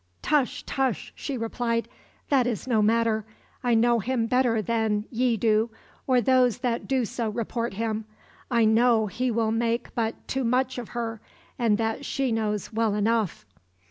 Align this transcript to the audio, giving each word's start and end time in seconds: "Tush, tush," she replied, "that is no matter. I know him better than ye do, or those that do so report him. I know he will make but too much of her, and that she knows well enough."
"Tush, 0.23 0.63
tush," 0.63 1.11
she 1.13 1.37
replied, 1.37 1.87
"that 2.29 2.47
is 2.47 2.65
no 2.65 2.81
matter. 2.81 3.23
I 3.63 3.75
know 3.75 3.99
him 3.99 4.25
better 4.25 4.59
than 4.59 5.05
ye 5.11 5.37
do, 5.37 5.69
or 6.07 6.19
those 6.21 6.57
that 6.65 6.87
do 6.87 7.05
so 7.05 7.29
report 7.29 7.75
him. 7.75 8.05
I 8.49 8.65
know 8.65 9.05
he 9.05 9.29
will 9.29 9.51
make 9.51 9.93
but 9.93 10.27
too 10.27 10.43
much 10.43 10.79
of 10.79 10.89
her, 10.97 11.21
and 11.59 11.77
that 11.77 12.03
she 12.03 12.31
knows 12.31 12.73
well 12.73 12.95
enough." 12.95 13.45